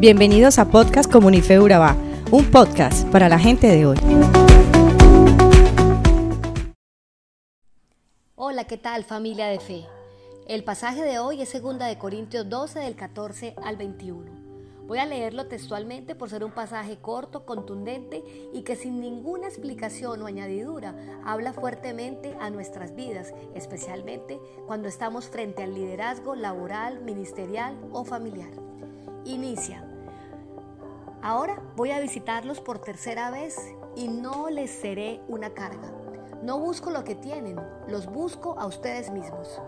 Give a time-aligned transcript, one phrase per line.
[0.00, 1.94] Bienvenidos a Podcast Comunife Urabá,
[2.30, 3.98] un podcast para la gente de hoy.
[8.34, 9.84] Hola, ¿qué tal familia de fe?
[10.48, 14.30] El pasaje de hoy es 2 de Corintios 12 del 14 al 21.
[14.86, 18.24] Voy a leerlo textualmente por ser un pasaje corto, contundente
[18.54, 20.94] y que sin ninguna explicación o añadidura
[21.26, 28.48] habla fuertemente a nuestras vidas, especialmente cuando estamos frente al liderazgo laboral, ministerial o familiar.
[29.26, 29.89] Inicia.
[31.22, 33.58] Ahora voy a visitarlos por tercera vez
[33.94, 35.92] y no les seré una carga.
[36.42, 39.60] No busco lo que tienen, los busco a ustedes mismos.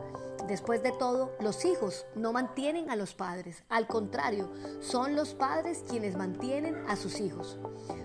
[0.49, 5.85] Después de todo, los hijos no mantienen a los padres, al contrario, son los padres
[5.89, 7.59] quienes mantienen a sus hijos.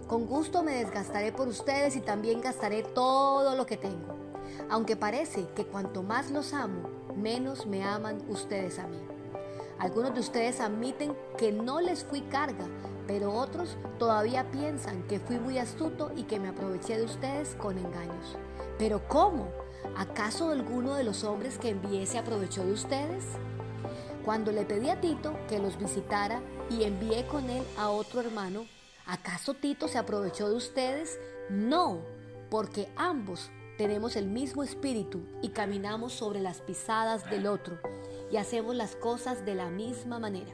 [0.07, 4.13] Con gusto me desgastaré por ustedes y también gastaré todo lo que tengo.
[4.69, 8.99] Aunque parece que cuanto más los amo, menos me aman ustedes a mí.
[9.79, 12.67] Algunos de ustedes admiten que no les fui carga,
[13.07, 17.77] pero otros todavía piensan que fui muy astuto y que me aproveché de ustedes con
[17.77, 18.37] engaños.
[18.77, 19.49] ¿Pero cómo?
[19.95, 23.23] ¿Acaso alguno de los hombres que envié se aprovechó de ustedes?
[24.25, 28.65] Cuando le pedí a Tito que los visitara y envié con él a otro hermano,
[29.05, 31.17] ¿acaso Tito se aprovechó de ustedes?
[31.49, 32.01] No,
[32.49, 37.79] porque ambos tenemos el mismo espíritu y caminamos sobre las pisadas del otro
[38.29, 40.51] y hacemos las cosas de la misma manera.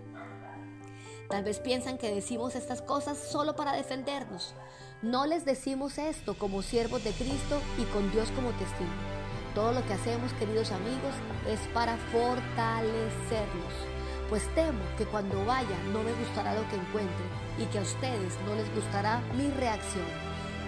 [1.33, 4.53] Tal vez piensan que decimos estas cosas solo para defendernos.
[5.01, 8.91] No les decimos esto como siervos de Cristo y con Dios como testigo.
[9.55, 11.15] Todo lo que hacemos, queridos amigos,
[11.49, 13.73] es para fortalecernos.
[14.29, 17.25] Pues temo que cuando vaya no me gustará lo que encuentre
[17.57, 20.05] y que a ustedes no les gustará mi reacción.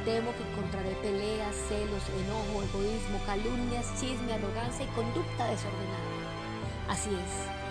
[0.03, 6.89] Temo que encontraré peleas, celos, enojo, egoísmo, calumnias, chisme, arrogancia y conducta desordenada.
[6.89, 7.64] Así es,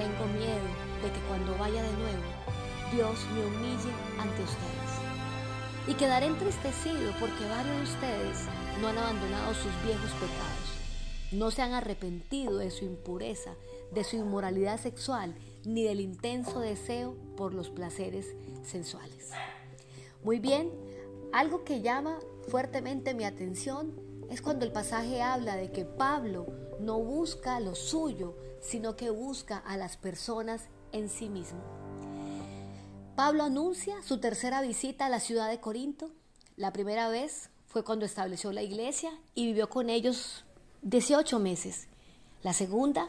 [0.00, 0.68] tengo miedo
[1.02, 2.22] de que cuando vaya de nuevo,
[2.90, 4.92] Dios me humille ante ustedes.
[5.88, 8.46] Y quedaré entristecido porque varios de ustedes
[8.80, 13.56] no han abandonado sus viejos pecados, no se han arrepentido de su impureza,
[13.92, 15.34] de su inmoralidad sexual,
[15.66, 19.32] ni del intenso deseo por los placeres sensuales.
[20.24, 20.70] Muy bien,
[21.32, 26.46] algo que llama fuertemente mi atención es cuando el pasaje habla de que Pablo
[26.80, 31.60] no busca lo suyo, sino que busca a las personas en sí mismo.
[33.16, 36.10] Pablo anuncia su tercera visita a la ciudad de Corinto.
[36.56, 40.44] La primera vez fue cuando estableció la iglesia y vivió con ellos
[40.82, 41.88] 18 meses.
[42.42, 43.08] La segunda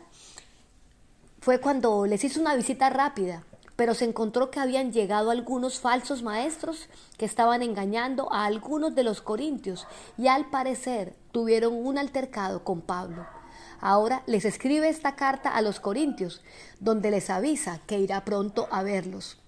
[1.39, 3.43] fue cuando les hizo una visita rápida,
[3.75, 6.87] pero se encontró que habían llegado algunos falsos maestros
[7.17, 9.87] que estaban engañando a algunos de los corintios
[10.17, 13.25] y al parecer tuvieron un altercado con Pablo.
[13.81, 16.41] Ahora les escribe esta carta a los corintios,
[16.79, 19.39] donde les avisa que irá pronto a verlos,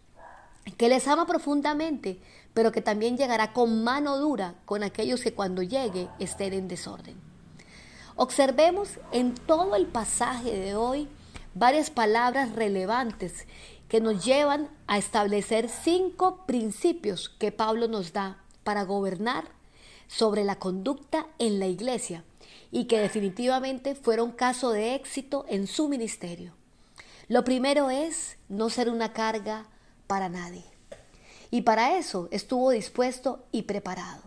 [0.77, 2.19] que les ama profundamente,
[2.55, 7.15] pero que también llegará con mano dura con aquellos que cuando llegue estén en desorden.
[8.15, 11.07] Observemos en todo el pasaje de hoy
[11.53, 13.45] varias palabras relevantes
[13.87, 19.45] que nos llevan a establecer cinco principios que Pablo nos da para gobernar
[20.07, 22.23] sobre la conducta en la iglesia
[22.71, 26.53] y que definitivamente fueron caso de éxito en su ministerio.
[27.27, 29.67] Lo primero es no ser una carga
[30.07, 30.65] para nadie.
[31.51, 34.23] Y para eso estuvo dispuesto y preparado.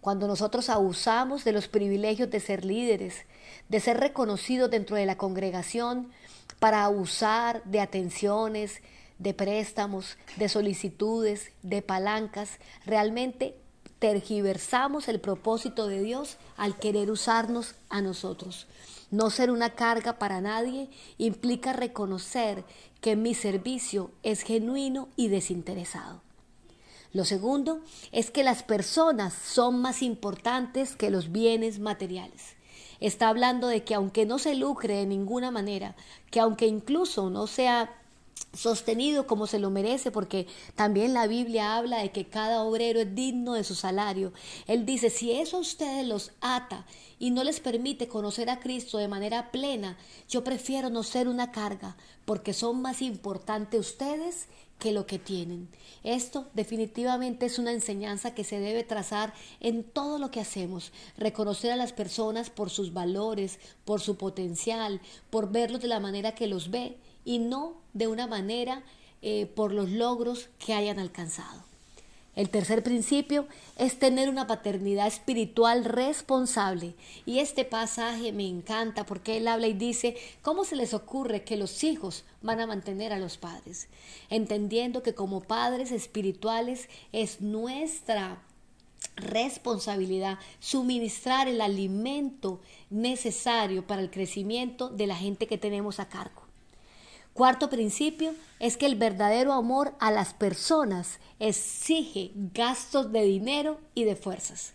[0.00, 3.24] Cuando nosotros abusamos de los privilegios de ser líderes,
[3.68, 6.10] de ser reconocidos dentro de la congregación,
[6.58, 8.80] para abusar de atenciones,
[9.18, 13.56] de préstamos, de solicitudes, de palancas, realmente
[14.02, 18.66] tergiversamos el propósito de Dios al querer usarnos a nosotros.
[19.12, 22.64] No ser una carga para nadie implica reconocer
[23.00, 26.20] que mi servicio es genuino y desinteresado.
[27.12, 27.80] Lo segundo
[28.10, 32.56] es que las personas son más importantes que los bienes materiales.
[32.98, 35.94] Está hablando de que aunque no se lucre de ninguna manera,
[36.32, 38.01] que aunque incluso no sea
[38.52, 43.14] sostenido como se lo merece, porque también la Biblia habla de que cada obrero es
[43.14, 44.32] digno de su salario.
[44.66, 46.86] Él dice, si eso a ustedes los ata
[47.18, 49.96] y no les permite conocer a Cristo de manera plena,
[50.28, 54.48] yo prefiero no ser una carga, porque son más importantes ustedes
[54.78, 55.68] que lo que tienen.
[56.02, 61.70] Esto definitivamente es una enseñanza que se debe trazar en todo lo que hacemos, reconocer
[61.70, 65.00] a las personas por sus valores, por su potencial,
[65.30, 68.82] por verlos de la manera que los ve y no de una manera
[69.20, 71.62] eh, por los logros que hayan alcanzado.
[72.34, 73.46] El tercer principio
[73.76, 76.94] es tener una paternidad espiritual responsable.
[77.26, 81.58] Y este pasaje me encanta porque él habla y dice, ¿cómo se les ocurre que
[81.58, 83.88] los hijos van a mantener a los padres?
[84.30, 88.42] Entendiendo que como padres espirituales es nuestra
[89.16, 96.41] responsabilidad suministrar el alimento necesario para el crecimiento de la gente que tenemos a cargo.
[97.34, 104.04] Cuarto principio es que el verdadero amor a las personas exige gastos de dinero y
[104.04, 104.74] de fuerzas.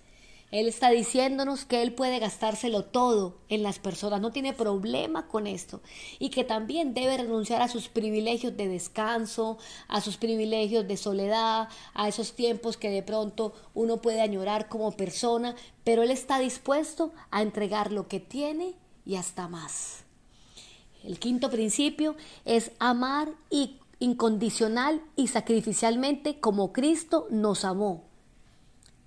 [0.50, 5.46] Él está diciéndonos que Él puede gastárselo todo en las personas, no tiene problema con
[5.46, 5.82] esto
[6.18, 11.68] y que también debe renunciar a sus privilegios de descanso, a sus privilegios de soledad,
[11.94, 17.12] a esos tiempos que de pronto uno puede añorar como persona, pero Él está dispuesto
[17.30, 18.74] a entregar lo que tiene
[19.06, 20.07] y hasta más.
[21.04, 22.16] El quinto principio
[22.46, 23.30] es amar
[24.00, 28.04] incondicional y sacrificialmente como Cristo nos amó.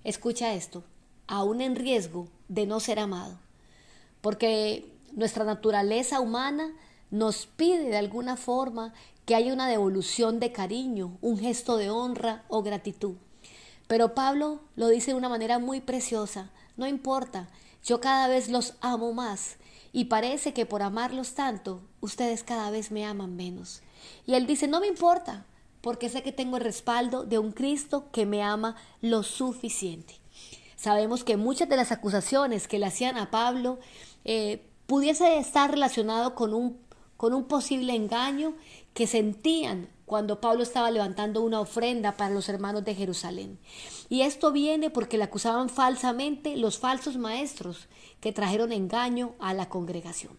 [0.03, 0.83] Escucha esto,
[1.27, 3.37] aún en riesgo de no ser amado,
[4.21, 6.73] porque nuestra naturaleza humana
[7.11, 8.93] nos pide de alguna forma
[9.25, 13.15] que haya una devolución de cariño, un gesto de honra o gratitud.
[13.87, 17.49] Pero Pablo lo dice de una manera muy preciosa, no importa,
[17.83, 19.57] yo cada vez los amo más
[19.93, 23.81] y parece que por amarlos tanto, ustedes cada vez me aman menos.
[24.25, 25.45] Y él dice, no me importa,
[25.81, 30.15] porque sé que tengo el respaldo de un Cristo que me ama lo suficiente.
[30.75, 33.79] Sabemos que muchas de las acusaciones que le hacían a Pablo
[34.25, 36.77] eh, pudiese estar relacionado con un,
[37.17, 38.53] con un posible engaño
[38.93, 43.57] que sentían cuando Pablo estaba levantando una ofrenda para los hermanos de Jerusalén.
[44.09, 47.87] Y esto viene porque le acusaban falsamente los falsos maestros
[48.19, 50.37] que trajeron engaño a la congregación.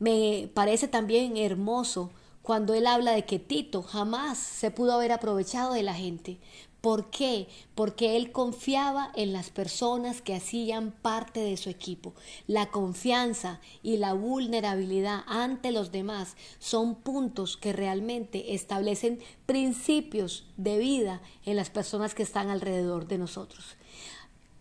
[0.00, 2.10] Me parece también hermoso
[2.42, 6.40] cuando él habla de que Tito jamás se pudo haber aprovechado de la gente,
[6.80, 7.46] ¿Por qué?
[7.74, 12.14] Porque él confiaba en las personas que hacían parte de su equipo.
[12.46, 20.78] La confianza y la vulnerabilidad ante los demás son puntos que realmente establecen principios de
[20.78, 23.76] vida en las personas que están alrededor de nosotros.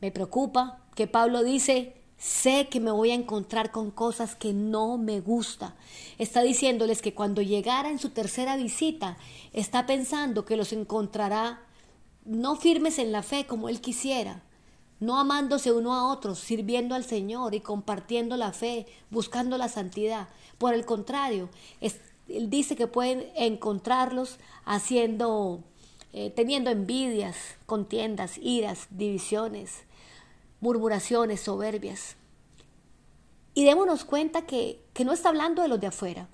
[0.01, 4.97] Me preocupa que Pablo dice, Sé que me voy a encontrar con cosas que no
[4.97, 5.75] me gusta.
[6.17, 9.17] Está diciéndoles que cuando llegara en su tercera visita,
[9.53, 11.61] está pensando que los encontrará
[12.29, 14.43] no firmes en la fe como Él quisiera,
[14.99, 20.29] no amándose uno a otro, sirviendo al Señor y compartiendo la fe, buscando la santidad.
[20.59, 21.49] Por el contrario,
[21.81, 25.63] Él dice que pueden encontrarlos haciendo,
[26.13, 27.35] eh, teniendo envidias,
[27.65, 29.85] contiendas, iras, divisiones,
[30.61, 32.15] murmuraciones, soberbias.
[33.55, 36.29] Y démonos cuenta que, que no está hablando de los de afuera.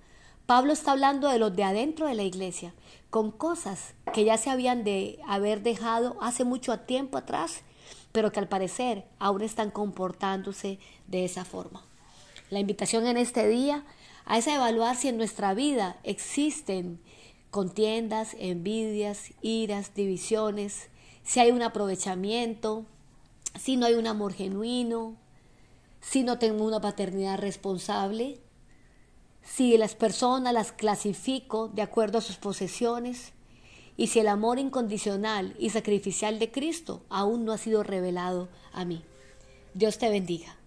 [0.46, 2.76] Pablo está hablando de los de adentro de la iglesia
[3.10, 7.62] con cosas que ya se habían de haber dejado hace mucho tiempo atrás,
[8.12, 10.78] pero que al parecer aún están comportándose
[11.08, 11.84] de esa forma.
[12.52, 13.86] La invitación en este día
[14.26, 17.02] a es evaluar si en nuestra vida existen
[17.50, 20.90] contiendas, envidias, iras, divisiones,
[21.24, 22.86] si hay un aprovechamiento,
[23.60, 25.16] si no hay un amor genuino,
[26.02, 28.42] si no tengo una paternidad responsable,
[29.46, 33.32] si las personas las clasifico de acuerdo a sus posesiones
[33.96, 38.84] y si el amor incondicional y sacrificial de Cristo aún no ha sido revelado a
[38.84, 39.06] mí.
[39.74, 40.58] Dios te bendiga.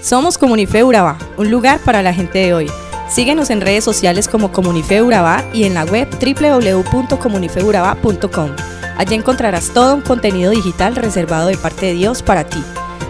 [0.00, 2.68] Somos Comunife Urabá, un lugar para la gente de hoy.
[3.08, 8.50] Síguenos en redes sociales como Comunife Urabá y en la web www.comunifeurabá.com.
[8.96, 12.60] Allí encontrarás todo un contenido digital reservado de parte de Dios para ti.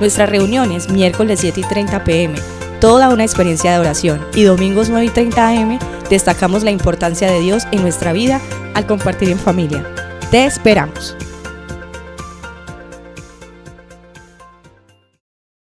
[0.00, 2.34] Nuestras reuniones miércoles 7 y 30 pm,
[2.80, 5.78] toda una experiencia de oración y domingos 9 y 30 am
[6.10, 8.40] destacamos la importancia de Dios en nuestra vida
[8.74, 9.84] al compartir en familia.
[10.30, 11.16] Te esperamos.